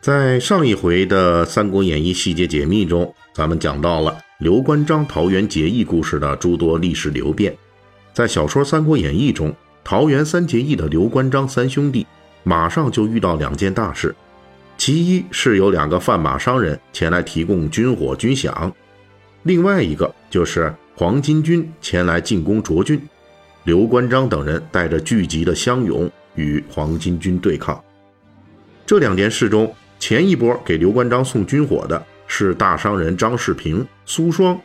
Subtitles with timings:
[0.00, 7.54] 在上一回的《三国演义》细节解密中，咱们讲到了刘关张桃园结义故事的诸多历史流变。
[8.14, 12.06] 在小说《三国演义》中，桃园三结义的刘关张三兄弟
[12.44, 14.14] 马上就遇到两件大事，
[14.78, 18.72] 其一是有两个贩马商人前来提供军火军饷，
[19.42, 22.98] 另外一个就是黄巾军前来进攻涿郡，
[23.64, 27.78] 刘关张等人带着聚集的乡勇与黄巾军对抗。
[28.86, 34.58] 这两件事中，前一波给刘关张送军火的是大商人张世平、苏双，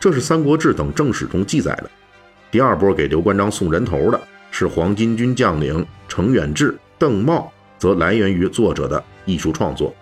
[0.00, 1.90] 这是《三国志》等正史中记载的。
[2.50, 4.18] 第二波给刘关张送人头的
[4.50, 9.94] 是黄巾军将领程远志、邓茂，则来源于作者的艺术创作。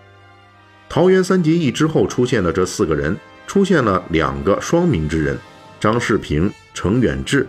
[0.89, 3.17] 桃园三结义之后出现的这四个人，
[3.49, 5.37] 出现了两个双名之人：
[5.81, 7.49] 张世平、程远志。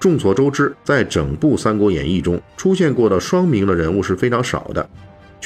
[0.00, 4.90] 众所周知，在整部《三国演义》中出现过的双名的人物是非常少的。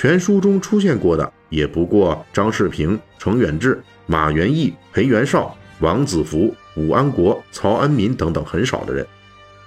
[0.00, 9.04] 全书中出现过的也不过张世平、程远志、马元义、裴元绍、王子服、武安国、曹安民等等很少的人。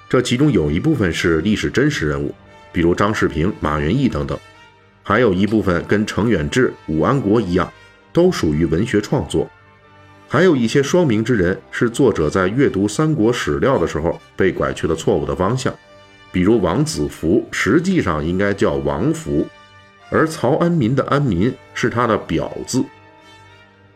[0.07, 2.33] 这其中有一部分是历史真实人物，
[2.71, 4.37] 比如张世平、马元义等等；
[5.03, 7.69] 还有一部分跟程远志、武安国一样，
[8.13, 9.45] 都属于文学创作。
[10.29, 15.75] 还有一些双名之人是作者在阅读三国史料的时候被拐去了错误的方向，
[16.31, 19.45] 比如王子服实际上应该叫王福。
[20.11, 22.83] 而曹安民的安民是他的表字，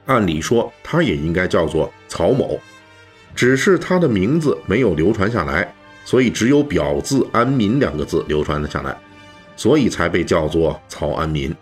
[0.05, 2.57] 按理说他也应该叫做曹某，
[3.35, 5.71] 只是他的名字没有流传下来，
[6.05, 8.97] 所以只有表字安民两个字流传了下来，
[9.57, 11.53] 所以才被叫做曹安民。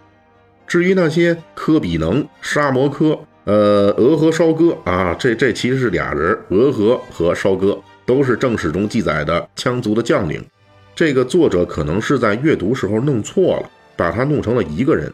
[0.67, 10.45] 至于那些科比能、沙摩柯、呃俄和烧哥啊，这这其实是俩人，俄和和烧哥都是正史中记载的羌族的将领，
[10.95, 13.69] 这个作者可能是在阅读时候弄错了。
[13.95, 15.11] 把他弄成了一个人。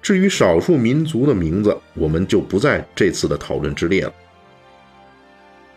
[0.00, 4.12] 至于少数民族的名字，我们就不在这次的讨论之列了。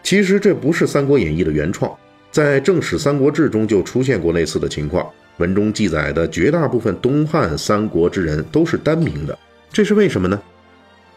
[0.01, 1.95] 其实这不是《三国演义》的原创，
[2.31, 5.07] 在正史《三国志》中就出现过类似的情况。
[5.37, 9.37] 文中记载的绝大部分东汉三国之人都是单名的，
[9.69, 10.41] 这是为什么呢？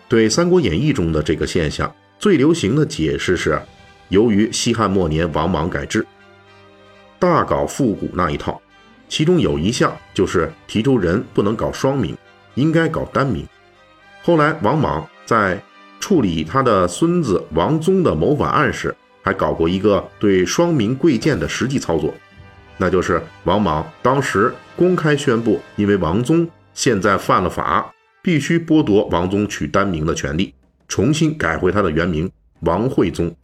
[0.09, 3.61] 对《三国演义》中的这个现象，最流行的解释是，
[4.09, 6.05] 由于西汉末年王莽改制，
[7.19, 8.61] 大搞复古那一套。
[9.09, 12.17] 其中有一项就是提出人不能搞双名，
[12.55, 13.47] 应该搞单名。
[14.23, 15.61] 后来王莽在
[15.99, 22.13] 处理他的孙子王宗的谋反案时，还搞过一个对双名贵贱的实际操作，
[22.77, 27.91] 那就是王莽当时公开宣布，因为王宗现在犯了法，
[28.23, 30.55] 必须剥夺王宗取单名的权利，
[30.87, 32.31] 重新改回他的原名
[32.61, 33.35] 王惠宗，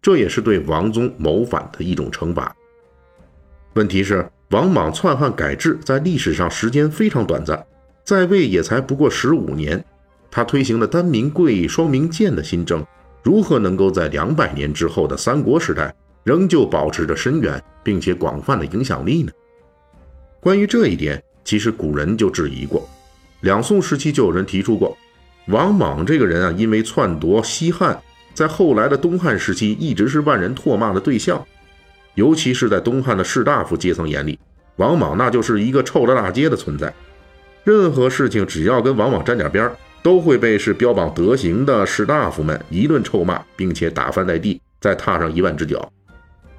[0.00, 2.54] 这也是对王宗谋反的一种惩罚。
[3.74, 4.24] 问题是。
[4.50, 7.62] 王莽篡汉改制，在历史上时间非常短暂，
[8.02, 9.84] 在位也才不过十五年。
[10.30, 12.82] 他推行的单名贵、双名贱的新政，
[13.22, 15.94] 如何能够在两百年之后的三国时代，
[16.24, 19.30] 仍旧保持着深远并且广泛的影响力呢？
[20.40, 22.88] 关于这一点，其实古人就质疑过。
[23.40, 24.96] 两宋时期就有人提出过，
[25.48, 28.00] 王莽这个人啊，因为篡夺西汉，
[28.32, 31.44] 在后来的东汉时期一直是万人唾骂的对象。
[32.18, 34.36] 尤其是在东汉的士大夫阶层眼里，
[34.74, 36.92] 王莽那就是一个臭了大街的存在。
[37.62, 45.88] 任何事情只要跟王莽沾点边儿，都会被是标榜德行的士大夫们一顿臭骂，并且打翻在地，再踏上一万只脚。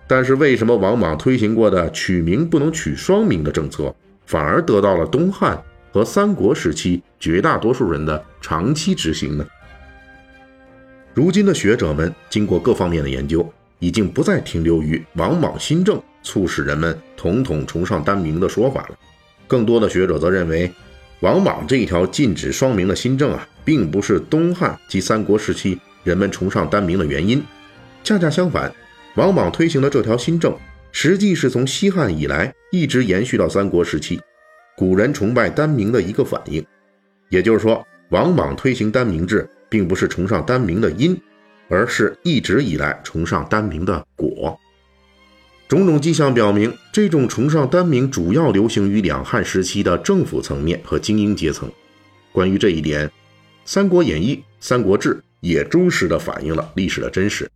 [0.07, 3.93] 但是为什么王莽推行过的取名不能取双名的政策，
[4.25, 5.61] 反而得到了东汉
[5.91, 9.45] 和三国时期绝大多数人的长期执行呢？
[11.13, 13.45] 如今的学者们经过各方面的研究。
[13.79, 18.97] 已经不再停留于王莽新政促使人们统统崇尚单名的说法了。
[19.47, 20.71] 更多的学者则认为，
[21.21, 27.43] 王莽这一条禁止双名的新政啊，并不是东汉及三国时期人们崇尚单名的原因。
[28.03, 28.73] 恰恰相反，
[29.15, 30.55] 王莽推行的这条新政，
[30.91, 34.19] 实际是从西汉以来一直延续到三国时期，
[34.77, 36.65] 古人崇拜单名的一个反应。
[37.29, 41.19] 也就是说，王莽推行单名制，并不是崇尚单名的因。
[41.69, 44.59] 而是一直以来崇尚单名的果。
[45.67, 51.71] 种种迹象表明，这种崇尚单名主要流行于两汉时期的政府层面和精英阶层。
[52.31, 53.09] 关于这一点，
[53.65, 57.47] 三国演义》《三国志》也忠实地反映了历史的真实。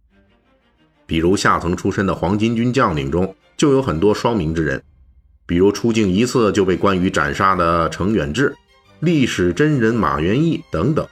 [1.08, 4.82] 比如下层出身的黄巾军将领中，就有很多双名之人，
[5.48, 8.56] 比如出境一次就被关羽斩杀的程远志、
[9.00, 11.08] 历史真人马元义等等。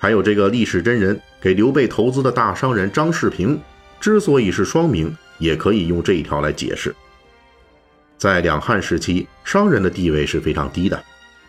[0.00, 3.60] 还有这个历史真人给刘备投资的大商人张世平，
[4.00, 6.92] 之所以是双名，也可以用这一条来解释。
[8.16, 10.98] 在两汉时期，商人的地位是非常低的。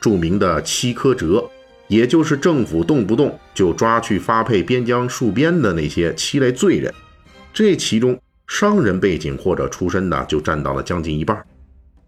[0.02, 1.50] 著名的七苛折，
[1.88, 6.94] 也就是政府动不动就抓去发配边疆戍边的那些七类罪人，
[7.54, 11.42] 这其中商人背景或者出身的就占到了将近一半。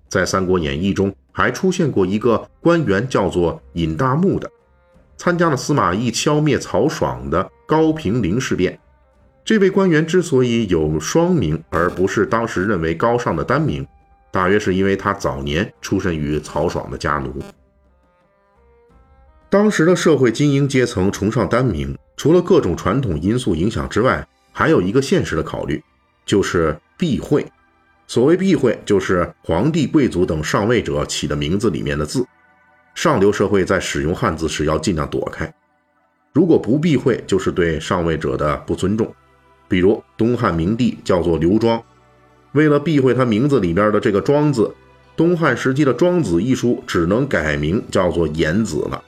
[0.09, 4.51] 在《三国演义》中还出现过一个官员，叫做尹大木的。
[5.23, 8.77] 参加了司马懿消灭曹爽的高平陵事变。
[9.45, 13.87] 这位官员之所以有双名，而不是当时认为高尚的单名，
[14.33, 17.41] 大约是因为他早年出身于曹爽的家奴。
[19.49, 25.81] 当时的社会精英阶层崇尚单名，除了各种传统因素影响之外，还有一个现实的考虑，
[26.25, 27.49] 就是避讳。
[28.07, 32.25] 所谓避讳，就是皇帝、贵族等上位者起的名字里面的字。
[32.93, 35.51] 上流社会在使用汉字时要尽量躲开，
[36.31, 39.13] 如果不避讳，就是对上位者的不尊重。
[39.67, 41.81] 比如东汉明帝叫做刘庄，
[42.51, 44.71] 为了避讳他名字里边的这个“庄”字，
[45.15, 49.03] 东汉时期的《庄子》一书只能改名叫做颜子了。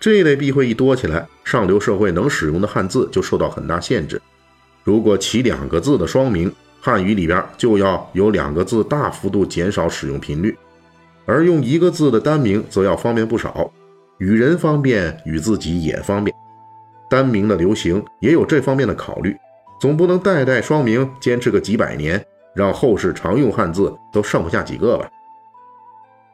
[0.00, 4.20] 这类避讳一多起来，上流社会能使用的汉字就受到很大限制。
[4.82, 10.56] 如果起两个字的双名，汉语里边就要有两个字大幅度减少使用频率。
[11.28, 13.70] 而用一个字的单名则要方便不少，
[14.16, 16.34] 与人方便，与自己也方便。
[17.10, 19.36] 单名的流行也有这方面的考虑，
[19.78, 25.06] 总不能代代双名坚持个几百年，让后世常用汉字都剩不下几个吧？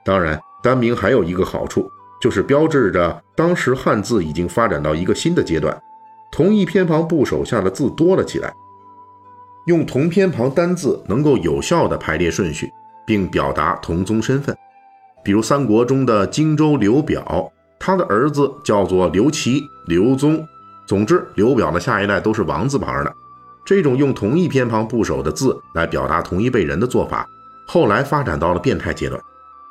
[0.05, 5.77] 当然，单名还有一个好处，就是标志着当时汉字已经发展到一个新的阶段，
[6.31, 8.55] 同一偏旁部首下的字多了起来，
[9.67, 12.73] 用同偏旁单字能够有效的排列顺序，
[13.05, 14.57] 并表达同宗身份。
[15.25, 17.51] 比如三国中的荆州刘表，
[17.81, 20.47] 他的儿子叫做刘琦、刘宗。
[20.87, 23.13] 总之，刘表的下一代都是王字旁的。
[23.65, 27.27] 这种用同一偏旁部首的字来表达同一辈人的做法，
[27.67, 29.19] 后来发展到了变态阶段，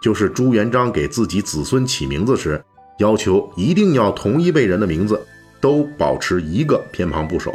[0.02, 2.60] 就是朱元璋给自己子孙起名字时，
[2.98, 5.22] 要求一定要同一辈人的名字
[5.62, 7.54] 都保持一个偏旁部首。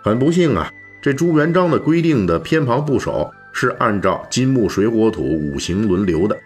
[0.00, 0.70] 很不幸啊，
[1.02, 6.38] 这朱元璋的规定的偏旁部首是按照金木水火土五行轮流的。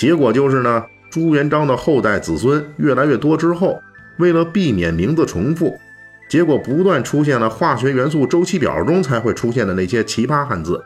[0.00, 3.82] 结果就是呢，朱元璋的后代子孙越来越多之后，
[4.16, 5.78] 为了避免名字重复，
[6.26, 10.82] 结果不断出现了化学元素周期表中才会出现的那些奇葩汉字，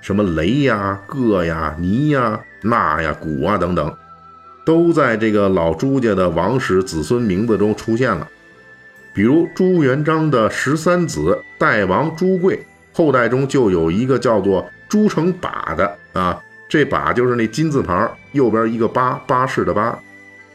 [0.00, 3.94] 什么雷呀、铬呀、泥呀、钠呀、钴啊等等，
[4.64, 8.26] 都在这个老朱家的王室子孙名字中出现了。
[9.12, 12.64] 比如朱元璋的十三子代王朱贵
[12.94, 16.40] 后代中就有一个叫做朱成靶的啊。
[16.68, 19.98] 这把就是那金字旁右边一个八巴士的巴，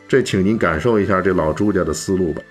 [0.08, 2.42] 这请您感受一下这老朱家的思路吧。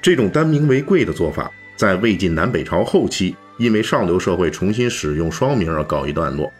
[0.00, 6.50] 这种单名为贵的做法，在魏晋南北朝后期，因为上流社会重新使用双名而告一段落。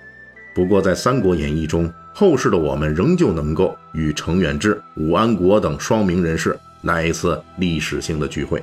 [0.53, 8.62] 不过在《三国演义》中，后世的我们仍旧能够与程远志、武安国等双名人士来一次历史性的聚会。